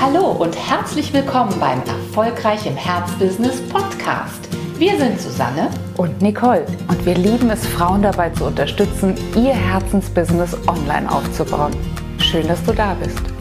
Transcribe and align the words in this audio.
Hallo 0.00 0.30
und 0.30 0.54
herzlich 0.56 1.12
willkommen 1.12 1.52
beim 1.58 1.80
Erfolgreich 1.80 2.64
im 2.66 2.76
Herzbusiness 2.76 3.60
Podcast. 3.68 4.48
Wir 4.78 4.96
sind 4.96 5.20
Susanne 5.20 5.70
und 5.96 6.22
Nicole 6.22 6.64
und 6.86 7.04
wir 7.04 7.16
lieben 7.16 7.50
es, 7.50 7.66
Frauen 7.66 8.02
dabei 8.02 8.30
zu 8.30 8.44
unterstützen, 8.44 9.16
ihr 9.34 9.54
Herzensbusiness 9.54 10.56
online 10.68 11.10
aufzubauen. 11.10 11.72
Schön, 12.18 12.46
dass 12.46 12.62
du 12.62 12.72
da 12.72 12.94
bist. 12.94 13.37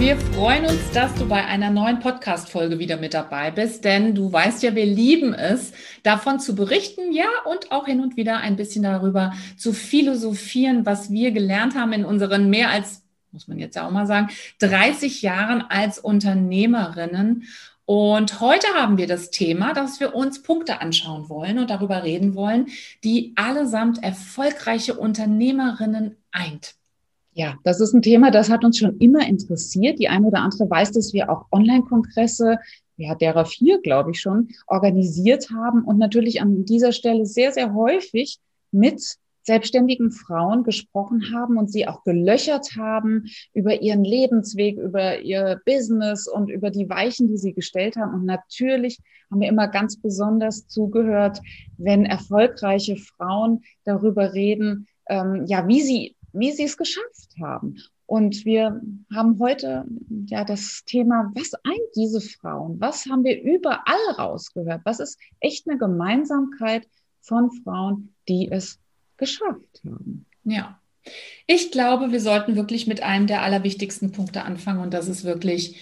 Wir 0.00 0.16
freuen 0.16 0.64
uns, 0.64 0.90
dass 0.94 1.14
du 1.16 1.28
bei 1.28 1.44
einer 1.44 1.68
neuen 1.68 1.98
Podcast-Folge 1.98 2.78
wieder 2.78 2.96
mit 2.96 3.12
dabei 3.12 3.50
bist, 3.50 3.84
denn 3.84 4.14
du 4.14 4.32
weißt 4.32 4.62
ja, 4.62 4.74
wir 4.74 4.86
lieben 4.86 5.34
es, 5.34 5.72
davon 6.02 6.40
zu 6.40 6.54
berichten, 6.54 7.12
ja, 7.12 7.28
und 7.44 7.70
auch 7.70 7.84
hin 7.84 8.00
und 8.00 8.16
wieder 8.16 8.38
ein 8.38 8.56
bisschen 8.56 8.82
darüber 8.82 9.34
zu 9.58 9.74
philosophieren, 9.74 10.86
was 10.86 11.10
wir 11.10 11.32
gelernt 11.32 11.74
haben 11.74 11.92
in 11.92 12.06
unseren 12.06 12.48
mehr 12.48 12.70
als, 12.70 13.02
muss 13.30 13.46
man 13.46 13.58
jetzt 13.58 13.76
ja 13.76 13.86
auch 13.86 13.90
mal 13.90 14.06
sagen, 14.06 14.30
30 14.60 15.20
Jahren 15.20 15.60
als 15.60 15.98
Unternehmerinnen. 15.98 17.44
Und 17.84 18.40
heute 18.40 18.68
haben 18.68 18.96
wir 18.96 19.06
das 19.06 19.30
Thema, 19.30 19.74
dass 19.74 20.00
wir 20.00 20.14
uns 20.14 20.42
Punkte 20.42 20.80
anschauen 20.80 21.28
wollen 21.28 21.58
und 21.58 21.68
darüber 21.68 22.04
reden 22.04 22.34
wollen, 22.34 22.68
die 23.04 23.34
allesamt 23.36 24.02
erfolgreiche 24.02 24.94
Unternehmerinnen 24.94 26.16
eint. 26.32 26.79
Ja, 27.32 27.56
das 27.62 27.80
ist 27.80 27.94
ein 27.94 28.02
Thema, 28.02 28.30
das 28.30 28.50
hat 28.50 28.64
uns 28.64 28.78
schon 28.78 28.98
immer 28.98 29.26
interessiert. 29.26 29.98
Die 29.98 30.08
eine 30.08 30.26
oder 30.26 30.40
andere 30.40 30.68
weiß, 30.68 30.92
dass 30.92 31.12
wir 31.12 31.30
auch 31.30 31.46
Online-Kongresse, 31.52 32.58
ja, 32.96 33.14
derer 33.14 33.46
vier, 33.46 33.80
glaube 33.80 34.10
ich 34.10 34.20
schon, 34.20 34.48
organisiert 34.66 35.50
haben 35.50 35.84
und 35.84 35.98
natürlich 35.98 36.42
an 36.42 36.64
dieser 36.64 36.92
Stelle 36.92 37.24
sehr, 37.26 37.52
sehr 37.52 37.72
häufig 37.72 38.38
mit 38.72 39.00
selbstständigen 39.42 40.12
Frauen 40.12 40.64
gesprochen 40.64 41.32
haben 41.34 41.56
und 41.56 41.72
sie 41.72 41.88
auch 41.88 42.04
gelöchert 42.04 42.76
haben 42.76 43.24
über 43.54 43.80
ihren 43.80 44.04
Lebensweg, 44.04 44.76
über 44.76 45.20
ihr 45.20 45.60
Business 45.64 46.28
und 46.28 46.50
über 46.50 46.70
die 46.70 46.88
Weichen, 46.88 47.28
die 47.28 47.38
sie 47.38 47.54
gestellt 47.54 47.96
haben. 47.96 48.14
Und 48.14 48.26
natürlich 48.26 48.98
haben 49.30 49.40
wir 49.40 49.48
immer 49.48 49.68
ganz 49.68 50.00
besonders 50.00 50.68
zugehört, 50.68 51.40
wenn 51.78 52.04
erfolgreiche 52.04 52.96
Frauen 52.96 53.62
darüber 53.84 54.34
reden, 54.34 54.86
ähm, 55.08 55.44
ja, 55.46 55.66
wie 55.66 55.80
sie 55.80 56.16
wie 56.32 56.52
sie 56.52 56.64
es 56.64 56.76
geschafft 56.76 57.34
haben. 57.40 57.76
Und 58.06 58.44
wir 58.44 58.80
haben 59.14 59.38
heute 59.38 59.84
ja 60.26 60.44
das 60.44 60.82
Thema, 60.84 61.30
was 61.34 61.54
eint 61.62 61.94
diese 61.94 62.20
Frauen? 62.20 62.80
Was 62.80 63.06
haben 63.06 63.22
wir 63.22 63.40
überall 63.40 64.14
rausgehört? 64.18 64.80
Was 64.84 64.98
ist 64.98 65.18
echt 65.38 65.68
eine 65.68 65.78
Gemeinsamkeit 65.78 66.88
von 67.20 67.52
Frauen, 67.62 68.14
die 68.28 68.50
es 68.50 68.80
geschafft 69.16 69.82
haben? 69.84 70.26
Ja. 70.44 70.80
Ich 71.46 71.70
glaube, 71.70 72.10
wir 72.10 72.20
sollten 72.20 72.56
wirklich 72.56 72.86
mit 72.86 73.02
einem 73.02 73.26
der 73.26 73.42
allerwichtigsten 73.42 74.12
Punkte 74.12 74.42
anfangen 74.42 74.80
und 74.80 74.92
das 74.92 75.08
ist 75.08 75.24
wirklich 75.24 75.80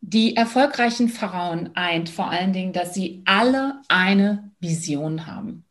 die 0.00 0.34
erfolgreichen 0.36 1.08
Frauen 1.08 1.70
eint 1.74 2.08
vor 2.08 2.30
allen 2.30 2.52
Dingen, 2.52 2.72
dass 2.72 2.94
sie 2.94 3.22
alle 3.26 3.82
eine 3.88 4.50
Vision 4.58 5.26
haben. 5.26 5.64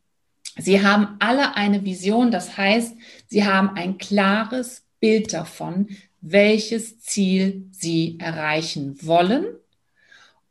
Sie 0.60 0.84
haben 0.84 1.16
alle 1.20 1.56
eine 1.56 1.86
Vision, 1.86 2.32
das 2.32 2.58
heißt, 2.58 2.96
sie 3.28 3.46
haben 3.46 3.72
ein 3.76 3.98
klares 3.98 4.84
Bild 5.00 5.34
davon, 5.34 5.88
welches 6.22 7.00
Ziel 7.00 7.68
sie 7.72 8.18
erreichen 8.20 8.98
wollen. 9.02 9.46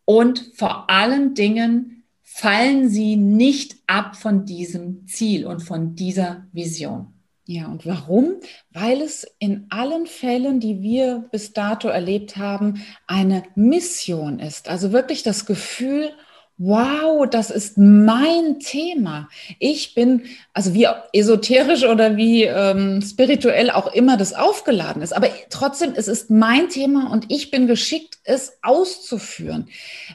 Und 0.05 0.53
vor 0.55 0.89
allen 0.89 1.35
Dingen 1.35 2.05
fallen 2.23 2.89
sie 2.89 3.17
nicht 3.17 3.77
ab 3.87 4.17
von 4.17 4.45
diesem 4.47 5.07
Ziel 5.07 5.47
und 5.47 5.61
von 5.61 5.95
dieser 5.95 6.47
Vision. 6.53 7.13
Ja, 7.45 7.67
und 7.67 7.87
warum? 7.87 8.37
Weil 8.71 9.01
es 9.01 9.27
in 9.39 9.67
allen 9.71 10.07
Fällen, 10.07 10.61
die 10.61 10.83
wir 10.83 11.29
bis 11.33 11.55
dato 11.55 11.89
erlebt 11.89 12.37
haben, 12.37 12.85
eine 13.07 13.43
Mission 13.55 14.39
ist. 14.39 14.69
Also 14.69 14.93
wirklich 14.93 15.23
das 15.23 15.47
Gefühl, 15.47 16.11
wow, 16.59 17.25
das 17.31 17.51
ist 17.51 17.79
mein 17.79 18.59
Thema. 18.59 19.29
Ich 19.61 19.95
bin, 19.95 20.25
also 20.53 20.75
wie 20.75 20.89
esoterisch 21.13 21.85
oder 21.85 22.17
wie 22.17 22.43
ähm, 22.43 23.01
spirituell 23.01 23.71
auch 23.71 23.93
immer 23.95 24.17
das 24.17 24.35
aufgeladen 24.35 25.01
ist, 25.01 25.13
aber 25.13 25.29
trotzdem, 25.51 25.93
es 25.95 26.09
ist 26.09 26.31
mein 26.31 26.69
Thema 26.69 27.13
und 27.13 27.27
ich 27.31 27.53
bin 27.53 27.69
geschickt, 27.69 28.19
es 28.25 28.59
auszuführen. 28.63 29.69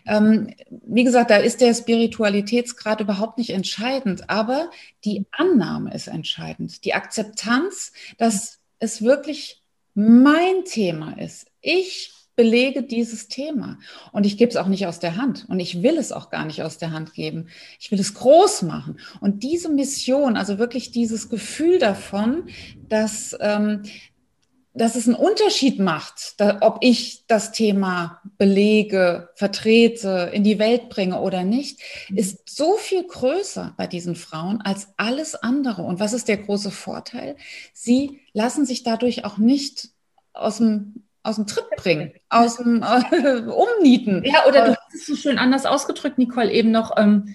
Ähm, 0.06 0.53
wie 0.69 1.06
gesagt, 1.06 1.31
da 1.31 1.38
ist 1.38 1.62
der 1.62 1.73
Spiritualitätsgrad 1.73 3.00
überhaupt 3.00 3.38
nicht 3.38 3.51
entscheidend, 3.51 4.29
aber 4.29 4.69
die 5.06 5.25
Annahme 5.31 5.94
ist 5.94 6.07
entscheidend. 6.07 6.84
Die 6.84 6.94
Akzeptanz, 6.94 7.94
dass 8.18 8.59
es 8.79 9.01
wirklich 9.01 9.62
mein 9.95 10.66
Thema 10.66 11.18
ist. 11.18 11.47
Ich 11.62 12.12
belege 12.35 12.83
dieses 12.83 13.27
Thema. 13.27 13.77
Und 14.11 14.25
ich 14.25 14.38
gebe 14.38 14.49
es 14.49 14.57
auch 14.57 14.67
nicht 14.67 14.88
aus 14.88 14.99
der 14.99 15.17
Hand. 15.17 15.45
Und 15.49 15.59
ich 15.59 15.83
will 15.83 15.97
es 15.97 16.11
auch 16.11 16.29
gar 16.29 16.45
nicht 16.45 16.63
aus 16.63 16.77
der 16.77 16.91
Hand 16.91 17.13
geben. 17.13 17.47
Ich 17.79 17.91
will 17.91 17.99
es 17.99 18.13
groß 18.13 18.63
machen. 18.63 18.99
Und 19.21 19.44
diese 19.44 19.69
Mission, 19.69 20.38
also 20.38 20.57
wirklich 20.57 20.91
dieses 20.91 21.29
Gefühl 21.29 21.77
davon, 21.79 22.49
dass, 22.89 23.35
ähm, 23.39 23.83
dass 24.73 24.95
es 24.95 25.07
einen 25.07 25.16
Unterschied 25.16 25.79
macht, 25.79 26.39
da, 26.39 26.57
ob 26.61 26.79
ich 26.81 27.25
das 27.27 27.51
Thema 27.51 28.21
belege, 28.39 29.29
vertrete, 29.35 30.31
in 30.33 30.44
die 30.44 30.57
Welt 30.57 30.89
bringe 30.89 31.21
oder 31.21 31.44
nicht, 31.44 31.79
ist 32.15 32.50
so 32.50 32.77
viel 32.77 33.05
größer 33.05 33.75
bei 33.77 33.85
diesen 33.85 34.15
Frauen 34.15 34.61
als 34.61 34.88
alles 34.97 35.35
andere. 35.35 35.83
Und 35.83 36.00
was 36.00 36.13
ist 36.13 36.27
der 36.27 36.38
große 36.38 36.71
Vorteil? 36.71 37.35
Sie 37.73 38.21
lassen 38.33 38.65
sich 38.65 38.81
dadurch 38.81 39.23
auch 39.25 39.38
nicht 39.38 39.89
aus 40.33 40.57
dem 40.57 41.03
aus 41.23 41.38
dem 41.38 41.47
Trip 41.47 41.66
bringen, 41.78 42.11
aus 42.29 42.57
dem 42.57 42.84
äh, 42.84 43.39
Umnieten. 43.79 44.23
Ja, 44.25 44.45
oder 44.45 44.66
du 44.66 44.72
äh, 44.72 44.75
hast 44.75 44.94
es 44.94 45.06
so 45.06 45.16
schön 45.16 45.38
anders 45.38 45.66
ausgedrückt, 45.66 46.17
Nicole, 46.17 46.51
eben 46.51 46.72
noch, 46.72 46.97
ähm, 46.97 47.34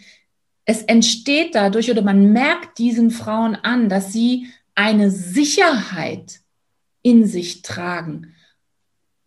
es 0.66 0.82
entsteht 0.82 1.54
dadurch 1.54 1.90
oder 1.90 2.02
man 2.02 2.32
merkt 2.32 2.78
diesen 2.78 3.10
Frauen 3.10 3.56
an, 3.56 3.88
dass 3.88 4.12
sie 4.12 4.48
eine 4.74 5.10
Sicherheit 5.10 6.40
in 7.00 7.26
sich 7.26 7.62
tragen. 7.62 8.34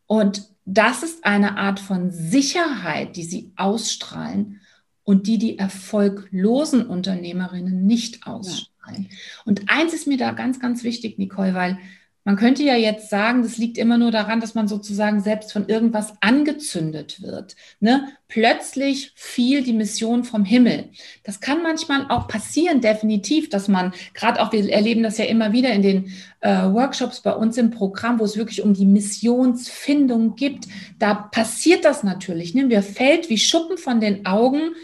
Und 0.05 0.47
das 0.65 1.01
ist 1.01 1.25
eine 1.25 1.57
Art 1.57 1.79
von 1.79 2.11
Sicherheit, 2.11 3.15
die 3.15 3.23
sie 3.23 3.51
ausstrahlen 3.55 4.61
und 5.03 5.25
die 5.25 5.39
die 5.39 5.57
erfolglosen 5.57 6.85
Unternehmerinnen 6.85 7.87
nicht 7.87 8.27
ausstrahlen. 8.27 9.07
Ja. 9.09 9.17
Und 9.45 9.63
eins 9.67 9.93
ist 9.93 10.05
mir 10.05 10.17
da 10.17 10.31
ganz, 10.31 10.59
ganz 10.59 10.83
wichtig, 10.83 11.17
Nicole, 11.17 11.55
weil 11.55 11.79
man 12.23 12.35
könnte 12.35 12.61
ja 12.61 12.75
jetzt 12.75 13.09
sagen, 13.09 13.41
das 13.41 13.57
liegt 13.57 13.79
immer 13.79 13.97
nur 13.97 14.11
daran, 14.11 14.39
dass 14.39 14.53
man 14.53 14.67
sozusagen 14.67 15.21
selbst 15.21 15.51
von 15.51 15.67
irgendwas 15.67 16.13
angezündet 16.21 17.21
wird. 17.23 17.55
Ne? 17.79 18.09
Plötzlich 18.27 19.11
fiel 19.15 19.63
die 19.63 19.73
Mission 19.73 20.23
vom 20.23 20.45
Himmel. 20.45 20.89
Das 21.23 21.39
kann 21.39 21.63
manchmal 21.63 22.05
auch 22.09 22.27
passieren, 22.27 22.79
definitiv, 22.79 23.49
dass 23.49 23.67
man, 23.67 23.93
gerade 24.13 24.39
auch, 24.39 24.51
wir 24.51 24.71
erleben 24.71 25.01
das 25.01 25.17
ja 25.17 25.25
immer 25.25 25.51
wieder 25.51 25.71
in 25.73 25.81
den 25.81 26.11
äh, 26.41 26.65
Workshops 26.71 27.21
bei 27.21 27.33
uns 27.33 27.57
im 27.57 27.71
Programm, 27.71 28.19
wo 28.19 28.23
es 28.23 28.37
wirklich 28.37 28.61
um 28.61 28.75
die 28.75 28.85
Missionsfindung 28.85 30.35
gibt. 30.35 30.67
Da 30.99 31.15
passiert 31.15 31.85
das 31.85 32.03
natürlich. 32.03 32.53
Ne? 32.53 32.65
Mir 32.65 32.83
fällt 32.83 33.29
wie 33.29 33.39
Schuppen 33.39 33.79
von 33.79 33.99
den 33.99 34.27
Augen, 34.27 34.75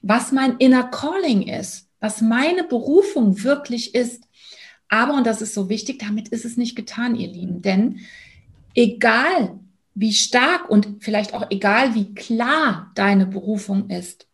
was 0.00 0.30
mein 0.30 0.58
Inner 0.58 0.84
Calling 0.84 1.42
ist, 1.42 1.88
was 1.98 2.20
meine 2.20 2.62
Berufung 2.62 3.42
wirklich 3.42 3.94
ist. 3.96 4.28
Aber, 4.92 5.14
und 5.14 5.26
das 5.26 5.40
ist 5.40 5.54
so 5.54 5.70
wichtig, 5.70 6.00
damit 6.00 6.28
ist 6.28 6.44
es 6.44 6.58
nicht 6.58 6.76
getan, 6.76 7.14
ihr 7.14 7.28
Lieben. 7.28 7.62
Denn 7.62 8.00
egal 8.74 9.58
wie 9.94 10.12
stark 10.12 10.68
und 10.68 11.02
vielleicht 11.02 11.32
auch 11.32 11.46
egal 11.48 11.94
wie 11.94 12.14
klar 12.14 12.92
deine 12.94 13.24
Berufung 13.24 13.88
ist, 13.88 14.26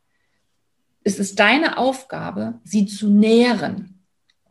es 1.05 1.21
ist 1.21 1.39
deine 1.39 1.79
Aufgabe, 1.79 2.59
sie 2.65 2.87
zu 2.87 3.09
nähren. 3.09 4.03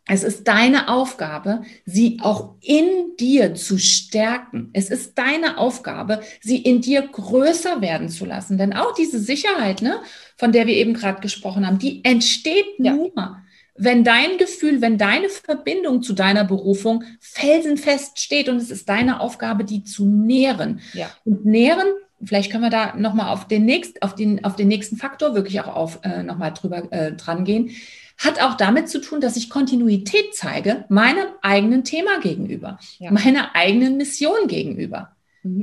Es 0.06 0.24
ist 0.24 0.48
deine 0.48 0.88
Aufgabe, 0.88 1.64
sie 1.86 2.20
auch 2.22 2.56
in 2.62 3.18
dir 3.20 3.54
zu 3.56 3.78
stärken. 3.78 4.70
Es 4.72 4.90
ist 4.90 5.18
deine 5.18 5.58
Aufgabe, 5.58 6.22
sie 6.40 6.60
in 6.60 6.80
dir 6.80 7.02
größer 7.02 7.82
werden 7.82 8.08
zu 8.08 8.24
lassen. 8.24 8.58
Denn 8.58 8.72
auch 8.72 8.94
diese 8.94 9.20
Sicherheit, 9.20 9.82
ne, 9.82 10.00
von 10.38 10.54
der 10.54 10.68
wir 10.68 10.76
eben 10.76 10.94
gerade 10.94 11.20
gesprochen 11.20 11.68
haben, 11.68 11.80
die 11.80 12.06
entsteht 12.06 12.66
ja. 12.80 12.94
nur, 12.94 13.42
wenn 13.78 14.04
dein 14.04 14.38
Gefühl, 14.38 14.82
wenn 14.82 14.98
deine 14.98 15.30
Verbindung 15.30 16.02
zu 16.02 16.14
deiner 16.14 16.44
Berufung 16.44 17.04
felsenfest 17.20 18.20
steht 18.20 18.50
und 18.50 18.58
es 18.58 18.72
ist 18.72 18.90
deine 18.90 19.20
Aufgabe, 19.20 19.64
die 19.64 19.84
zu 19.84 20.06
nähren. 20.06 20.82
Ja. 20.94 21.10
Und 21.26 21.46
nähren, 21.46 21.88
vielleicht 22.24 22.52
können 22.52 22.64
wir 22.64 22.70
da 22.70 22.96
nochmal 22.96 23.32
auf 23.32 23.48
den, 23.48 23.66
nächst, 23.66 24.02
auf, 24.02 24.16
den, 24.16 24.44
auf 24.44 24.56
den 24.56 24.68
nächsten 24.68 24.98
Faktor 24.98 25.36
wirklich 25.36 25.62
auch 25.62 25.76
auf, 25.76 26.00
äh, 26.04 26.24
nochmal 26.24 26.54
drüber 26.54 26.92
äh, 26.92 27.14
dran 27.14 27.46
gehen, 27.46 27.72
hat 28.18 28.42
auch 28.42 28.56
damit 28.56 28.90
zu 28.90 29.00
tun, 29.00 29.22
dass 29.22 29.38
ich 29.38 29.50
Kontinuität 29.50 30.34
zeige 30.34 30.86
meinem 30.90 31.28
eigenen 31.42 31.84
Thema 31.84 32.20
gegenüber, 32.20 32.80
ja. 32.98 33.12
meiner 33.12 33.56
eigenen 33.56 33.98
Mission 33.98 34.48
gegenüber. 34.48 35.16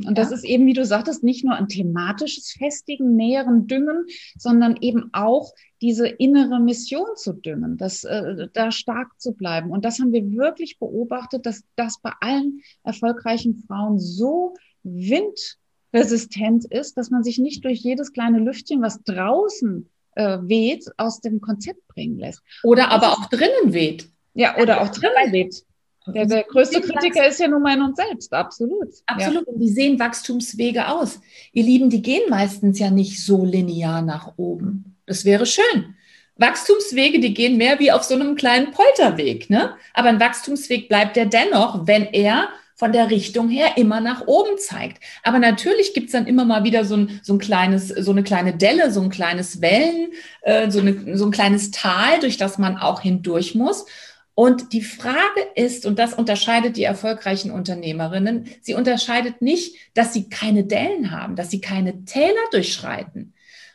Und 0.07 0.19
das 0.19 0.31
ja. 0.31 0.37
ist 0.37 0.45
eben, 0.45 0.67
wie 0.67 0.73
du 0.73 0.85
sagtest, 0.85 1.23
nicht 1.23 1.45
nur 1.45 1.55
ein 1.55 1.69
thematisches 1.69 2.53
Festigen, 2.53 3.17
näheren 3.17 3.67
Düngen, 3.67 4.07
sondern 4.37 4.77
eben 4.81 5.11
auch 5.13 5.53
diese 5.81 6.09
innere 6.09 6.61
Mission 6.61 7.17
zu 7.17 7.33
düngen, 7.35 7.77
das, 7.77 8.05
äh, 8.05 8.49
da 8.53 8.71
stark 8.71 9.21
zu 9.21 9.33
bleiben. 9.33 9.71
Und 9.71 9.85
das 9.85 9.99
haben 9.99 10.13
wir 10.13 10.31
wirklich 10.33 10.79
beobachtet, 10.79 11.47
dass 11.47 11.63
das 11.77 12.01
bei 12.01 12.13
allen 12.21 12.63
erfolgreichen 12.83 13.65
Frauen 13.67 13.99
so 13.99 14.55
windresistent 14.83 16.65
ist, 16.67 16.97
dass 16.97 17.11
man 17.11 17.23
sich 17.23 17.39
nicht 17.39 17.65
durch 17.65 17.81
jedes 17.81 18.13
kleine 18.13 18.39
Lüftchen, 18.39 18.83
was 18.83 19.03
draußen 19.03 19.89
äh, 20.17 20.39
weht, 20.43 20.87
aus 20.97 21.21
dem 21.21 21.41
Konzept 21.41 21.87
bringen 21.89 22.19
lässt. 22.19 22.43
Oder 22.63 22.91
aber 22.91 23.13
auch 23.13 23.27
drinnen 23.29 23.73
weht. 23.73 24.09
Ja, 24.35 24.57
oder 24.61 24.81
auch 24.81 24.89
drinnen 24.89 25.33
weht. 25.33 25.65
Der, 26.07 26.27
der 26.27 26.45
größte 26.45 26.81
Kritiker 26.83 27.27
ist 27.27 27.41
ja 27.41 27.49
nun 27.49 27.63
mal 27.63 27.77
in 27.77 27.83
uns 27.83 27.97
selbst, 27.97 28.33
absolut. 28.33 28.89
Absolut. 29.07 29.47
Ja. 29.47 29.53
Und 29.53 29.61
wie 29.61 29.71
sehen 29.71 29.99
Wachstumswege 29.99 30.89
aus? 30.89 31.21
Ihr 31.53 31.65
Lieben, 31.65 31.89
die 31.89 32.03
gehen 32.03 32.29
meistens 32.29 32.79
ja 32.79 32.91
nicht 32.91 33.25
so 33.25 33.45
linear 33.45 34.03
nach 34.03 34.33
oben. 34.37 34.97
Das 35.07 35.25
wäre 35.25 35.47
schön. 35.47 35.95
Wachstumswege, 36.37 37.21
die 37.21 37.33
gehen 37.33 37.57
mehr 37.57 37.79
wie 37.79 37.93
auf 37.93 38.03
so 38.03 38.15
einem 38.15 38.35
kleinen 38.35 38.73
Polterweg, 38.73 39.49
ne? 39.51 39.77
Aber 39.95 40.09
ein 40.09 40.21
Wachstumsweg 40.21 40.89
bleibt 40.89 41.17
er 41.17 41.27
dennoch, 41.27 41.87
wenn 41.87 42.05
er 42.07 42.49
von 42.75 42.93
der 42.93 43.09
Richtung 43.09 43.49
her 43.49 43.77
immer 43.77 44.01
nach 44.01 44.27
oben 44.27 44.59
zeigt. 44.59 45.03
Aber 45.23 45.39
natürlich 45.39 45.95
gibt's 45.95 46.13
dann 46.13 46.27
immer 46.27 46.45
mal 46.45 46.65
wieder 46.65 46.85
so 46.85 46.97
ein, 46.97 47.21
so 47.23 47.35
ein 47.35 47.39
kleines, 47.39 47.89
so 47.89 48.11
eine 48.11 48.25
kleine 48.25 48.57
Delle, 48.57 48.91
so 48.91 49.01
ein 49.01 49.11
kleines 49.11 49.61
Wellen, 49.61 50.13
äh, 50.43 50.71
so, 50.71 50.81
eine, 50.81 51.17
so 51.17 51.27
ein 51.27 51.31
kleines 51.31 51.71
Tal, 51.71 52.19
durch 52.21 52.37
das 52.37 52.59
man 52.59 52.77
auch 52.77 53.01
hindurch 53.01 53.55
muss. 53.55 53.87
Und 54.35 54.73
die 54.73 54.83
Frage 54.83 55.41
ist, 55.55 55.87
und 55.87 55.99
das 55.99 56.13
unterscheidet 56.13 56.77
die 56.77 56.83
erfolgreichen 56.83 57.53
Unternehmerinnen, 57.53 58.49
sie 58.63 58.75
unterscheidet 58.75 59.43
nicht, 59.43 59.77
dass 59.95 60.13
sie 60.13 60.29
keine 60.29 60.65
Dellen 60.65 61.13
haben, 61.13 61.37
dass 61.37 61.51
sie 61.51 61.61
keine 61.61 62.05
Täler 62.05 62.35
durchschreiten, 62.51 63.35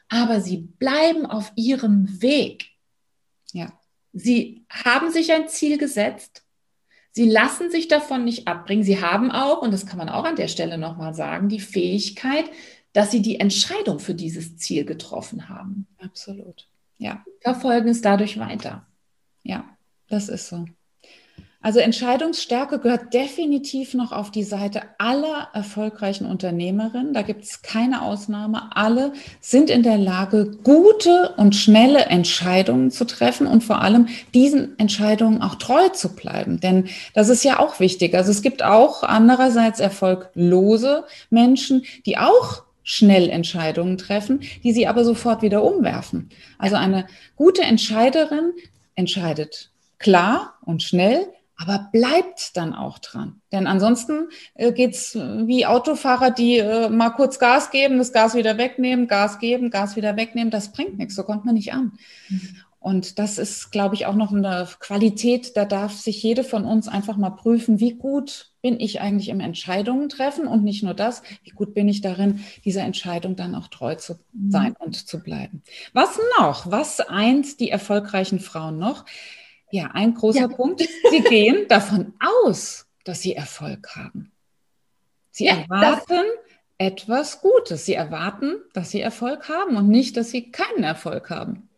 aber 0.09 0.41
sie 0.41 0.57
bleiben 0.57 1.25
auf 1.25 1.53
ihrem 1.55 2.21
Weg. 2.21 2.65
Ja. 3.53 3.71
Sie 4.11 4.65
haben 4.69 5.11
sich 5.11 5.31
ein 5.31 5.47
Ziel 5.47 5.77
gesetzt. 5.77 6.43
Sie 7.11 7.29
lassen 7.29 7.71
sich 7.71 7.87
davon 7.87 8.25
nicht 8.25 8.47
abbringen. 8.47 8.83
Sie 8.83 9.01
haben 9.01 9.31
auch, 9.31 9.61
und 9.61 9.71
das 9.71 9.85
kann 9.85 9.97
man 9.97 10.09
auch 10.09 10.25
an 10.25 10.35
der 10.35 10.47
Stelle 10.47 10.77
nochmal 10.77 11.13
sagen, 11.13 11.47
die 11.47 11.59
Fähigkeit, 11.59 12.45
dass 12.93 13.11
sie 13.11 13.21
die 13.21 13.39
Entscheidung 13.39 13.99
für 13.99 14.15
dieses 14.15 14.57
Ziel 14.57 14.83
getroffen 14.83 15.47
haben. 15.47 15.87
Absolut. 15.99 16.67
Ja. 16.97 17.23
Verfolgen 17.41 17.89
es 17.89 18.01
dadurch 18.01 18.39
weiter. 18.39 18.87
Ja. 19.43 19.77
Das 20.09 20.29
ist 20.29 20.47
so. 20.47 20.65
Also 21.61 21.79
Entscheidungsstärke 21.79 22.79
gehört 22.79 23.13
definitiv 23.13 23.93
noch 23.93 24.13
auf 24.13 24.31
die 24.31 24.43
Seite 24.43 24.81
aller 24.97 25.49
erfolgreichen 25.53 26.25
Unternehmerinnen. 26.25 27.13
Da 27.13 27.21
gibt 27.21 27.43
es 27.43 27.61
keine 27.61 28.01
Ausnahme. 28.01 28.69
Alle 28.75 29.11
sind 29.41 29.69
in 29.69 29.83
der 29.83 29.97
Lage, 29.97 30.51
gute 30.63 31.33
und 31.35 31.57
schnelle 31.57 32.05
Entscheidungen 32.05 32.91
zu 32.91 33.05
treffen 33.05 33.45
und 33.45 33.61
vor 33.61 33.81
allem 33.81 34.07
diesen 34.33 34.79
Entscheidungen 34.79 35.41
auch 35.41 35.55
treu 35.55 35.89
zu 35.89 36.15
bleiben. 36.15 36.61
Denn 36.61 36.87
das 37.13 37.27
ist 37.27 37.43
ja 37.43 37.59
auch 37.59 37.81
wichtig. 37.81 38.15
Also 38.15 38.31
es 38.31 38.41
gibt 38.41 38.63
auch 38.63 39.03
andererseits 39.03 39.81
erfolglose 39.81 41.03
Menschen, 41.29 41.83
die 42.05 42.17
auch 42.17 42.63
schnell 42.83 43.29
Entscheidungen 43.29 43.97
treffen, 43.97 44.39
die 44.63 44.71
sie 44.71 44.87
aber 44.87 45.03
sofort 45.03 45.41
wieder 45.41 45.61
umwerfen. 45.61 46.29
Also 46.57 46.77
eine 46.77 47.05
gute 47.35 47.63
Entscheiderin 47.63 48.53
entscheidet 48.95 49.71
klar 49.99 50.55
und 50.65 50.81
schnell, 50.81 51.27
aber 51.57 51.89
bleibt 51.91 52.55
dann 52.55 52.73
auch 52.73 52.99
dran. 52.99 53.41
Denn 53.51 53.67
ansonsten 53.67 54.29
äh, 54.55 54.71
geht's 54.71 55.13
wie 55.15 55.65
Autofahrer, 55.65 56.31
die 56.31 56.57
äh, 56.57 56.89
mal 56.89 57.09
kurz 57.09 57.37
Gas 57.37 57.69
geben, 57.69 57.97
das 57.97 58.13
Gas 58.13 58.33
wieder 58.33 58.57
wegnehmen, 58.57 59.07
Gas 59.07 59.39
geben, 59.39 59.69
Gas 59.69 59.97
wieder 59.97 60.15
wegnehmen. 60.15 60.51
Das 60.51 60.71
bringt 60.71 60.97
nichts, 60.97 61.15
so 61.15 61.23
kommt 61.23 61.45
man 61.45 61.55
nicht 61.55 61.73
an. 61.73 61.93
Mhm. 62.29 62.55
Und 62.81 63.19
das 63.19 63.37
ist, 63.37 63.71
glaube 63.71 63.95
ich, 63.95 64.05
auch 64.05 64.15
noch 64.15 64.31
eine 64.31 64.65
Qualität, 64.79 65.57
da 65.57 65.65
darf 65.65 65.91
sich 65.93 66.23
jede 66.23 66.45
von 66.45 66.63
uns 66.63 66.87
einfach 66.87 67.17
mal 67.17 67.31
prüfen, 67.31 67.81
wie 67.81 67.95
gut 67.95 68.53
bin 68.61 68.79
ich 68.79 69.01
eigentlich 69.01 69.27
im 69.27 69.41
Entscheidungen 69.41 70.07
treffen 70.07 70.47
und 70.47 70.63
nicht 70.63 70.81
nur 70.81 70.93
das, 70.93 71.21
wie 71.43 71.49
gut 71.49 71.73
bin 71.73 71.89
ich 71.89 71.99
darin, 71.99 72.39
dieser 72.63 72.83
Entscheidung 72.83 73.35
dann 73.35 73.53
auch 73.53 73.67
treu 73.67 73.95
zu 73.95 74.13
mhm. 74.31 74.51
sein 74.51 74.75
und 74.79 74.95
zu 74.95 75.21
bleiben. 75.21 75.61
Was 75.91 76.17
noch? 76.39 76.71
Was 76.71 77.01
eint 77.01 77.59
die 77.59 77.69
erfolgreichen 77.69 78.39
Frauen 78.39 78.77
noch? 78.77 79.03
Ja, 79.71 79.91
ein 79.93 80.13
großer 80.13 80.41
ja. 80.41 80.47
Punkt. 80.47 80.81
Sie 80.81 81.21
gehen 81.29 81.67
davon 81.67 82.13
aus, 82.19 82.87
dass 83.03 83.21
sie 83.21 83.35
Erfolg 83.35 83.95
haben. 83.95 84.31
Sie 85.31 85.45
ja, 85.45 85.57
erwarten 85.57 86.25
etwas 86.77 87.41
Gutes. 87.41 87.85
Sie 87.85 87.93
erwarten, 87.93 88.55
dass 88.73 88.91
sie 88.91 89.01
Erfolg 89.01 89.49
haben 89.49 89.75
und 89.75 89.89
nicht, 89.89 90.17
dass 90.17 90.31
sie 90.31 90.51
keinen 90.51 90.83
Erfolg 90.83 91.29
haben. 91.29 91.69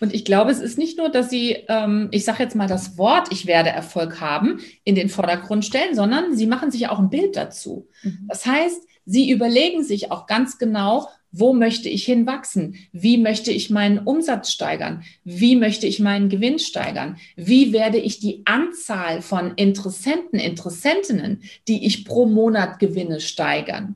Und 0.00 0.14
ich 0.14 0.24
glaube, 0.24 0.50
es 0.50 0.60
ist 0.60 0.78
nicht 0.78 0.98
nur, 0.98 1.08
dass 1.08 1.28
sie, 1.28 1.64
ähm, 1.68 2.08
ich 2.12 2.24
sage 2.24 2.42
jetzt 2.42 2.54
mal 2.54 2.68
das 2.68 2.98
Wort, 2.98 3.32
ich 3.32 3.46
werde 3.46 3.70
Erfolg 3.70 4.20
haben, 4.20 4.60
in 4.84 4.94
den 4.94 5.08
Vordergrund 5.08 5.64
stellen, 5.64 5.94
sondern 5.94 6.36
sie 6.36 6.46
machen 6.46 6.70
sich 6.70 6.88
auch 6.88 6.98
ein 6.98 7.10
Bild 7.10 7.36
dazu. 7.36 7.88
Mhm. 8.02 8.26
Das 8.28 8.46
heißt, 8.46 8.87
sie 9.08 9.30
überlegen 9.30 9.82
sich 9.82 10.12
auch 10.12 10.26
ganz 10.26 10.58
genau, 10.58 11.08
wo 11.32 11.52
möchte 11.52 11.88
ich 11.88 12.04
hinwachsen? 12.04 12.76
Wie 12.92 13.18
möchte 13.18 13.50
ich 13.50 13.70
meinen 13.70 13.98
Umsatz 13.98 14.50
steigern? 14.50 15.02
Wie 15.24 15.56
möchte 15.56 15.86
ich 15.86 15.98
meinen 15.98 16.28
Gewinn 16.28 16.58
steigern? 16.58 17.16
Wie 17.34 17.72
werde 17.72 17.98
ich 17.98 18.20
die 18.20 18.42
Anzahl 18.44 19.22
von 19.22 19.54
Interessenten, 19.54 20.38
Interessentinnen, 20.38 21.42
die 21.68 21.86
ich 21.86 22.04
pro 22.04 22.26
Monat 22.26 22.78
gewinne, 22.78 23.20
steigern? 23.20 23.94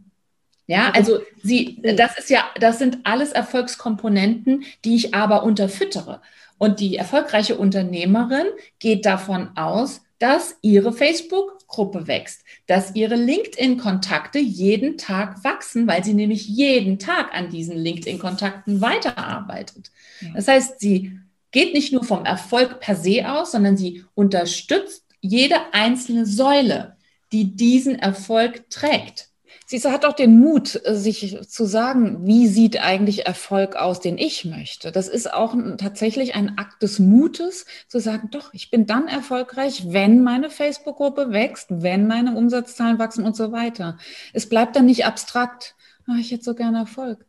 Ja, 0.66 0.90
also 0.94 1.20
sie, 1.42 1.82
das 1.82 2.18
ist 2.18 2.30
ja, 2.30 2.44
das 2.58 2.78
sind 2.78 2.98
alles 3.04 3.32
Erfolgskomponenten, 3.32 4.64
die 4.84 4.96
ich 4.96 5.14
aber 5.14 5.42
unterfüttere. 5.42 6.22
Und 6.56 6.80
die 6.80 6.96
erfolgreiche 6.96 7.56
Unternehmerin 7.56 8.46
geht 8.78 9.04
davon 9.04 9.56
aus, 9.56 10.02
dass 10.22 10.56
ihre 10.62 10.92
Facebook-Gruppe 10.92 12.06
wächst, 12.06 12.44
dass 12.68 12.94
ihre 12.94 13.16
LinkedIn-Kontakte 13.16 14.38
jeden 14.38 14.96
Tag 14.96 15.42
wachsen, 15.42 15.88
weil 15.88 16.04
sie 16.04 16.14
nämlich 16.14 16.46
jeden 16.46 17.00
Tag 17.00 17.34
an 17.34 17.50
diesen 17.50 17.76
LinkedIn-Kontakten 17.76 18.80
weiterarbeitet. 18.80 19.90
Das 20.32 20.46
heißt, 20.46 20.78
sie 20.78 21.18
geht 21.50 21.74
nicht 21.74 21.92
nur 21.92 22.04
vom 22.04 22.24
Erfolg 22.24 22.78
per 22.78 22.94
se 22.94 23.28
aus, 23.28 23.50
sondern 23.50 23.76
sie 23.76 24.04
unterstützt 24.14 25.04
jede 25.20 25.56
einzelne 25.72 26.24
Säule, 26.24 26.96
die 27.32 27.56
diesen 27.56 27.98
Erfolg 27.98 28.70
trägt. 28.70 29.31
Sie 29.80 29.90
hat 29.90 30.04
auch 30.04 30.12
den 30.12 30.38
Mut, 30.38 30.80
äh, 30.84 30.94
sich 30.94 31.38
zu 31.48 31.64
sagen, 31.64 32.26
wie 32.26 32.46
sieht 32.46 32.82
eigentlich 32.82 33.26
Erfolg 33.26 33.76
aus, 33.76 34.00
den 34.00 34.18
ich 34.18 34.44
möchte. 34.44 34.92
Das 34.92 35.08
ist 35.08 35.32
auch 35.32 35.56
tatsächlich 35.78 36.34
ein 36.34 36.58
Akt 36.58 36.82
des 36.82 36.98
Mutes, 36.98 37.64
zu 37.88 37.98
sagen, 37.98 38.28
doch, 38.30 38.52
ich 38.52 38.70
bin 38.70 38.86
dann 38.86 39.08
erfolgreich, 39.08 39.84
wenn 39.88 40.22
meine 40.22 40.50
Facebook-Gruppe 40.50 41.32
wächst, 41.32 41.68
wenn 41.70 42.06
meine 42.06 42.36
Umsatzzahlen 42.36 42.98
wachsen 42.98 43.24
und 43.24 43.34
so 43.34 43.50
weiter. 43.50 43.96
Es 44.32 44.48
bleibt 44.48 44.76
dann 44.76 44.86
nicht 44.86 45.06
abstrakt, 45.06 45.74
oh, 46.06 46.18
ich 46.20 46.30
hätte 46.30 46.44
so 46.44 46.54
gerne 46.54 46.78
Erfolg. 46.78 47.24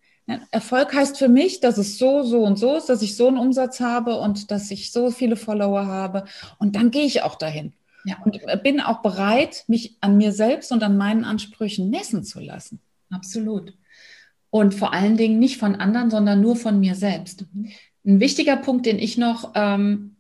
Erfolg 0.52 0.94
heißt 0.94 1.18
für 1.18 1.28
mich, 1.28 1.60
dass 1.60 1.78
es 1.78 1.98
so, 1.98 2.24
so 2.24 2.44
und 2.44 2.58
so 2.58 2.76
ist, 2.76 2.88
dass 2.88 3.02
ich 3.02 3.16
so 3.16 3.28
einen 3.28 3.38
Umsatz 3.38 3.80
habe 3.80 4.20
und 4.20 4.52
dass 4.52 4.72
ich 4.72 4.92
so 4.92 5.12
viele 5.12 5.36
Follower 5.36 5.86
habe. 5.86 6.26
Und 6.60 6.76
dann 6.76 6.92
gehe 6.92 7.06
ich 7.06 7.24
auch 7.24 7.36
dahin. 7.36 7.74
Ja, 8.06 8.18
und 8.24 8.40
bin 8.64 8.82
auch 8.82 9.02
bereit, 9.02 9.64
mich 9.68 9.98
an 10.02 10.18
mir 10.18 10.32
selbst 10.32 10.72
und 10.72 10.84
an 10.84 10.98
meinen 10.98 11.24
Ansprüchen 11.24 11.90
messen 11.90 12.24
zu 12.24 12.40
lassen. 12.40 12.80
Absolut. 13.10 13.74
Und 14.50 14.74
vor 14.74 14.94
allen 14.94 15.18
Dingen 15.18 15.40
nicht 15.40 15.58
von 15.58 15.76
anderen, 15.76 16.10
sondern 16.10 16.42
nur 16.42 16.56
von 16.56 16.80
mir 16.80 16.96
selbst. 16.96 17.46
Mhm. 17.54 17.70
Ein 18.06 18.20
wichtiger 18.20 18.58
Punkt, 18.58 18.86
den 18.86 19.00
ich 19.00 19.18
noch 19.18 19.54
ähm, 19.56 20.18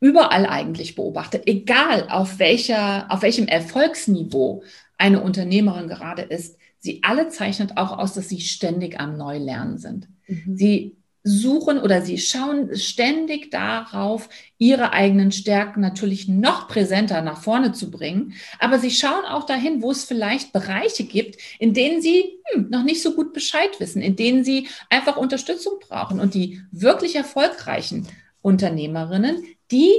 überall 0.00 0.46
eigentlich 0.46 0.94
beobachte, 0.94 1.44
egal 1.46 2.08
auf, 2.08 2.38
welcher, 2.38 3.10
auf 3.10 3.22
welchem 3.22 3.48
Erfolgsniveau 3.48 4.62
eine 4.96 5.20
Unternehmerin 5.20 5.88
gerade 5.88 6.22
ist, 6.22 6.56
sie 6.78 7.02
alle 7.02 7.28
zeichnet 7.28 7.76
auch 7.76 7.98
aus, 7.98 8.14
dass 8.14 8.28
sie 8.28 8.40
ständig 8.40 9.00
am 9.00 9.16
Neulernen 9.16 9.78
sind. 9.78 10.08
Mhm. 10.28 10.56
Sie 10.56 10.97
suchen 11.28 11.78
oder 11.78 12.02
sie 12.02 12.18
schauen 12.18 12.74
ständig 12.74 13.50
darauf, 13.50 14.28
ihre 14.56 14.92
eigenen 14.92 15.30
Stärken 15.30 15.80
natürlich 15.80 16.26
noch 16.26 16.68
präsenter 16.68 17.20
nach 17.22 17.42
vorne 17.42 17.72
zu 17.72 17.90
bringen. 17.90 18.34
Aber 18.58 18.78
sie 18.78 18.90
schauen 18.90 19.24
auch 19.24 19.44
dahin, 19.44 19.82
wo 19.82 19.90
es 19.90 20.04
vielleicht 20.04 20.52
Bereiche 20.52 21.04
gibt, 21.04 21.36
in 21.58 21.74
denen 21.74 22.00
sie 22.00 22.38
hm, 22.52 22.70
noch 22.70 22.82
nicht 22.82 23.02
so 23.02 23.14
gut 23.14 23.32
Bescheid 23.32 23.78
wissen, 23.78 24.02
in 24.02 24.16
denen 24.16 24.42
sie 24.44 24.68
einfach 24.90 25.16
Unterstützung 25.16 25.74
brauchen. 25.80 26.18
Und 26.18 26.34
die 26.34 26.60
wirklich 26.72 27.14
erfolgreichen 27.14 28.08
Unternehmerinnen, 28.40 29.44
die 29.70 29.92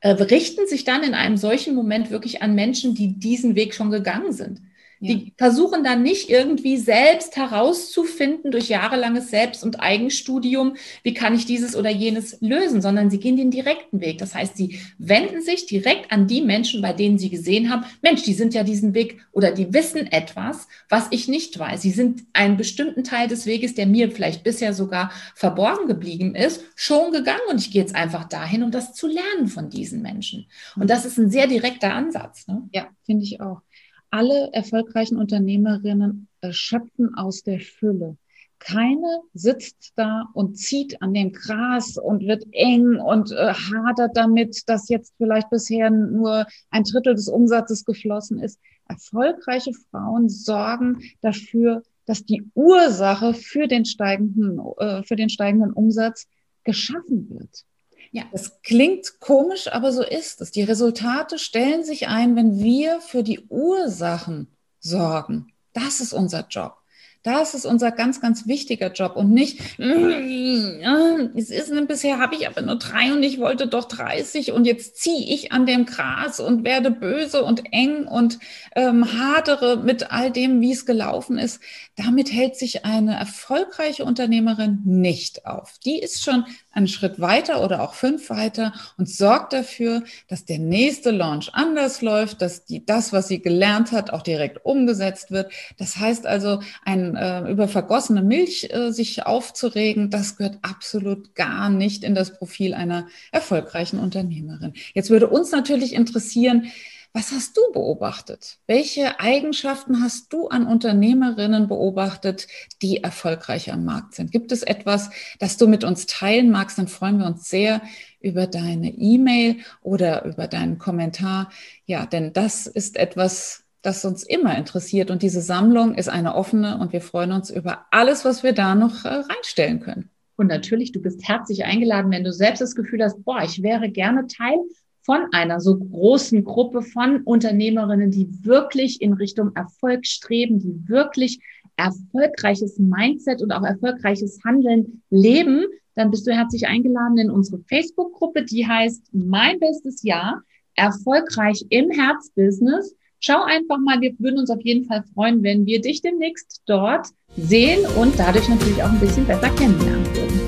äh, 0.00 0.10
richten 0.10 0.66
sich 0.66 0.84
dann 0.84 1.02
in 1.02 1.14
einem 1.14 1.36
solchen 1.36 1.74
Moment 1.74 2.10
wirklich 2.10 2.42
an 2.42 2.54
Menschen, 2.54 2.94
die 2.94 3.18
diesen 3.18 3.54
Weg 3.54 3.74
schon 3.74 3.90
gegangen 3.90 4.32
sind 4.32 4.60
Die 5.08 5.32
versuchen 5.36 5.82
dann 5.82 6.02
nicht 6.02 6.30
irgendwie 6.30 6.76
selbst 6.76 7.36
herauszufinden 7.36 8.52
durch 8.52 8.68
jahrelanges 8.68 9.30
Selbst- 9.30 9.64
und 9.64 9.80
Eigenstudium, 9.80 10.76
wie 11.02 11.12
kann 11.12 11.34
ich 11.34 11.44
dieses 11.44 11.74
oder 11.74 11.90
jenes 11.90 12.38
lösen, 12.40 12.80
sondern 12.80 13.10
sie 13.10 13.18
gehen 13.18 13.36
den 13.36 13.50
direkten 13.50 14.00
Weg. 14.00 14.18
Das 14.18 14.34
heißt, 14.34 14.56
sie 14.56 14.78
wenden 14.98 15.42
sich 15.42 15.66
direkt 15.66 16.12
an 16.12 16.28
die 16.28 16.40
Menschen, 16.40 16.82
bei 16.82 16.92
denen 16.92 17.18
sie 17.18 17.30
gesehen 17.30 17.68
haben, 17.68 17.84
Mensch, 18.00 18.22
die 18.22 18.34
sind 18.34 18.54
ja 18.54 18.62
diesen 18.62 18.94
Weg 18.94 19.20
oder 19.32 19.50
die 19.50 19.74
wissen 19.74 20.06
etwas, 20.06 20.68
was 20.88 21.08
ich 21.10 21.26
nicht 21.26 21.58
weiß. 21.58 21.82
Sie 21.82 21.90
sind 21.90 22.22
einen 22.32 22.56
bestimmten 22.56 23.02
Teil 23.02 23.26
des 23.26 23.44
Weges, 23.44 23.74
der 23.74 23.86
mir 23.86 24.12
vielleicht 24.12 24.44
bisher 24.44 24.72
sogar 24.72 25.10
verborgen 25.34 25.88
geblieben 25.88 26.36
ist, 26.36 26.62
schon 26.76 27.10
gegangen 27.10 27.40
und 27.50 27.60
ich 27.60 27.72
gehe 27.72 27.82
jetzt 27.82 27.96
einfach 27.96 28.24
dahin, 28.28 28.62
um 28.62 28.70
das 28.70 28.94
zu 28.94 29.08
lernen 29.08 29.48
von 29.48 29.68
diesen 29.68 30.00
Menschen. 30.00 30.46
Und 30.76 30.88
das 30.88 31.04
ist 31.04 31.18
ein 31.18 31.30
sehr 31.30 31.48
direkter 31.48 31.92
Ansatz. 31.92 32.46
Ne? 32.46 32.68
Ja, 32.72 32.86
finde 33.04 33.24
ich 33.24 33.40
auch 33.40 33.62
alle 34.12 34.50
erfolgreichen 34.52 35.16
Unternehmerinnen 35.16 36.28
äh, 36.42 36.52
schöpfen 36.52 37.14
aus 37.14 37.42
der 37.42 37.60
Fülle. 37.60 38.16
Keine 38.58 39.22
sitzt 39.34 39.92
da 39.96 40.28
und 40.34 40.56
zieht 40.56 41.02
an 41.02 41.14
dem 41.14 41.32
Gras 41.32 41.96
und 41.96 42.22
wird 42.22 42.44
eng 42.52 43.00
und 43.00 43.32
äh, 43.32 43.52
hadert 43.52 44.16
damit, 44.16 44.62
dass 44.68 44.88
jetzt 44.88 45.14
vielleicht 45.16 45.50
bisher 45.50 45.90
nur 45.90 46.46
ein 46.70 46.84
Drittel 46.84 47.14
des 47.14 47.28
Umsatzes 47.28 47.84
geflossen 47.84 48.38
ist. 48.38 48.60
Erfolgreiche 48.86 49.72
Frauen 49.90 50.28
sorgen 50.28 51.02
dafür, 51.22 51.82
dass 52.04 52.24
die 52.24 52.44
Ursache 52.54 53.34
für 53.34 53.66
den 53.66 53.84
steigenden, 53.84 54.60
äh, 54.78 55.02
für 55.02 55.16
den 55.16 55.30
steigenden 55.30 55.72
Umsatz 55.72 56.28
geschaffen 56.64 57.30
wird. 57.30 57.64
Ja. 58.12 58.24
Das 58.30 58.60
klingt 58.62 59.20
komisch, 59.20 59.72
aber 59.72 59.90
so 59.90 60.02
ist 60.02 60.42
es. 60.42 60.50
Die 60.50 60.62
Resultate 60.62 61.38
stellen 61.38 61.82
sich 61.82 62.08
ein, 62.08 62.36
wenn 62.36 62.62
wir 62.62 63.00
für 63.00 63.22
die 63.22 63.40
Ursachen 63.48 64.54
sorgen. 64.78 65.52
Das 65.72 66.00
ist 66.00 66.12
unser 66.12 66.46
Job. 66.48 66.81
Das 67.22 67.54
ist 67.54 67.66
unser 67.66 67.92
ganz, 67.92 68.20
ganz 68.20 68.48
wichtiger 68.48 68.90
Job 68.92 69.14
und 69.16 69.30
nicht, 69.30 69.60
mm, 69.78 71.36
es 71.36 71.50
ist 71.50 71.72
bisher 71.86 72.18
habe 72.18 72.34
ich 72.34 72.48
aber 72.48 72.62
nur 72.62 72.76
drei 72.76 73.12
und 73.12 73.22
ich 73.22 73.38
wollte 73.38 73.66
doch 73.68 73.84
30 73.84 74.52
und 74.52 74.64
jetzt 74.64 74.96
ziehe 74.96 75.32
ich 75.32 75.52
an 75.52 75.64
dem 75.66 75.86
Gras 75.86 76.40
und 76.40 76.64
werde 76.64 76.90
böse 76.90 77.44
und 77.44 77.72
eng 77.72 78.06
und 78.06 78.38
ähm, 78.74 79.06
hadere 79.18 79.76
mit 79.76 80.10
all 80.10 80.30
dem, 80.30 80.60
wie 80.60 80.72
es 80.72 80.84
gelaufen 80.84 81.38
ist. 81.38 81.60
Damit 81.96 82.32
hält 82.32 82.56
sich 82.56 82.84
eine 82.84 83.14
erfolgreiche 83.14 84.04
Unternehmerin 84.04 84.80
nicht 84.84 85.46
auf. 85.46 85.78
Die 85.84 86.00
ist 86.00 86.24
schon 86.24 86.44
einen 86.72 86.88
Schritt 86.88 87.20
weiter 87.20 87.62
oder 87.62 87.82
auch 87.82 87.94
fünf 87.94 88.30
weiter 88.30 88.72
und 88.96 89.08
sorgt 89.08 89.52
dafür, 89.52 90.02
dass 90.28 90.44
der 90.44 90.58
nächste 90.58 91.10
Launch 91.10 91.50
anders 91.52 92.02
läuft, 92.02 92.40
dass 92.42 92.64
die, 92.64 92.84
das, 92.84 93.12
was 93.12 93.28
sie 93.28 93.42
gelernt 93.42 93.92
hat, 93.92 94.10
auch 94.10 94.22
direkt 94.22 94.64
umgesetzt 94.64 95.30
wird. 95.30 95.52
Das 95.78 95.96
heißt 95.96 96.26
also, 96.26 96.60
ein, 96.84 97.11
äh, 97.16 97.50
über 97.50 97.68
vergossene 97.68 98.22
Milch 98.22 98.68
äh, 98.70 98.90
sich 98.90 99.24
aufzuregen, 99.26 100.10
das 100.10 100.36
gehört 100.36 100.58
absolut 100.62 101.34
gar 101.34 101.70
nicht 101.70 102.04
in 102.04 102.14
das 102.14 102.36
Profil 102.38 102.74
einer 102.74 103.06
erfolgreichen 103.30 103.98
Unternehmerin. 103.98 104.74
Jetzt 104.94 105.10
würde 105.10 105.28
uns 105.28 105.50
natürlich 105.50 105.94
interessieren, 105.94 106.70
was 107.14 107.30
hast 107.30 107.58
du 107.58 107.60
beobachtet? 107.72 108.58
Welche 108.66 109.20
Eigenschaften 109.20 110.02
hast 110.02 110.32
du 110.32 110.48
an 110.48 110.66
Unternehmerinnen 110.66 111.68
beobachtet, 111.68 112.48
die 112.80 113.02
erfolgreich 113.02 113.70
am 113.70 113.84
Markt 113.84 114.14
sind? 114.14 114.32
Gibt 114.32 114.50
es 114.50 114.62
etwas, 114.62 115.10
das 115.38 115.58
du 115.58 115.68
mit 115.68 115.84
uns 115.84 116.06
teilen 116.06 116.50
magst? 116.50 116.78
Dann 116.78 116.88
freuen 116.88 117.18
wir 117.18 117.26
uns 117.26 117.50
sehr 117.50 117.82
über 118.20 118.46
deine 118.46 118.90
E-Mail 118.90 119.58
oder 119.82 120.24
über 120.24 120.48
deinen 120.48 120.78
Kommentar. 120.78 121.50
Ja, 121.84 122.06
denn 122.06 122.32
das 122.32 122.66
ist 122.66 122.96
etwas, 122.96 123.64
das 123.82 124.04
uns 124.04 124.22
immer 124.22 124.56
interessiert. 124.56 125.10
Und 125.10 125.22
diese 125.22 125.40
Sammlung 125.40 125.94
ist 125.94 126.08
eine 126.08 126.34
offene 126.34 126.78
und 126.78 126.92
wir 126.92 127.00
freuen 127.00 127.32
uns 127.32 127.50
über 127.50 127.86
alles, 127.90 128.24
was 128.24 128.42
wir 128.42 128.52
da 128.52 128.74
noch 128.74 129.04
äh, 129.04 129.08
reinstellen 129.08 129.80
können. 129.80 130.10
Und 130.36 130.46
natürlich, 130.46 130.92
du 130.92 131.00
bist 131.00 131.26
herzlich 131.28 131.64
eingeladen, 131.64 132.10
wenn 132.10 132.24
du 132.24 132.32
selbst 132.32 132.60
das 132.60 132.74
Gefühl 132.74 133.02
hast, 133.02 133.22
boah, 133.24 133.42
ich 133.42 133.62
wäre 133.62 133.90
gerne 133.90 134.26
Teil 134.26 134.58
von 135.04 135.26
einer 135.32 135.60
so 135.60 135.76
großen 135.76 136.44
Gruppe 136.44 136.82
von 136.82 137.22
Unternehmerinnen, 137.22 138.10
die 138.10 138.28
wirklich 138.44 139.02
in 139.02 139.12
Richtung 139.12 139.54
Erfolg 139.54 140.06
streben, 140.06 140.58
die 140.58 140.88
wirklich 140.88 141.40
erfolgreiches 141.76 142.78
Mindset 142.78 143.42
und 143.42 143.52
auch 143.52 143.64
erfolgreiches 143.64 144.38
Handeln 144.44 145.02
leben, 145.10 145.64
dann 145.94 146.10
bist 146.10 146.26
du 146.26 146.32
herzlich 146.32 146.66
eingeladen 146.68 147.18
in 147.18 147.30
unsere 147.30 147.58
Facebook-Gruppe, 147.68 148.44
die 148.44 148.66
heißt 148.66 149.10
Mein 149.12 149.58
bestes 149.58 150.02
Jahr, 150.02 150.42
erfolgreich 150.74 151.64
im 151.68 151.90
Herzbusiness. 151.90 152.94
Schau 153.24 153.40
einfach 153.44 153.78
mal, 153.78 154.00
wir 154.00 154.12
würden 154.18 154.40
uns 154.40 154.50
auf 154.50 154.60
jeden 154.62 154.84
Fall 154.84 155.04
freuen, 155.14 155.44
wenn 155.44 155.64
wir 155.64 155.80
dich 155.80 156.02
demnächst 156.02 156.60
dort 156.66 157.06
sehen 157.36 157.86
und 157.96 158.18
dadurch 158.18 158.48
natürlich 158.48 158.82
auch 158.82 158.90
ein 158.90 158.98
bisschen 158.98 159.24
besser 159.24 159.48
kennenlernen 159.50 160.04
würden. 160.06 160.40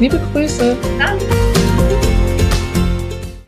Liebe 0.00 0.18
Grüße. 0.32 0.74
Danke. 0.98 1.51